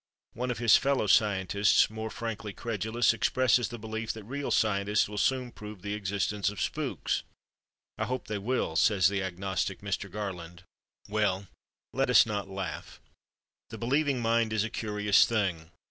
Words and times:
One 0.33 0.49
of 0.49 0.57
his 0.57 0.77
fellow 0.77 1.05
"scientists," 1.05 1.87
more 1.87 2.09
frankly 2.09 2.53
credulous, 2.53 3.13
expresses 3.13 3.67
the 3.67 3.77
belief 3.77 4.11
that 4.13 4.23
real 4.23 4.49
scientists 4.49 5.07
will 5.07 5.19
soon 5.19 5.51
prove 5.51 5.83
the 5.83 5.93
existence 5.93 6.49
of 6.49 6.59
spooks. 6.59 7.21
"I 7.99 8.05
hope 8.05 8.25
they 8.27 8.39
will," 8.39 8.75
says 8.75 9.09
the 9.09 9.21
agnostic 9.21 9.81
Mr. 9.81 10.09
Garland.... 10.09 10.63
Well, 11.07 11.49
let 11.93 12.09
us 12.09 12.25
not 12.25 12.49
laugh. 12.49 12.99
The 13.69 13.77
believing 13.77 14.21
mind 14.23 14.53
is 14.53 14.63
a 14.63 14.71
curious 14.71 15.23
thing. 15.27 15.69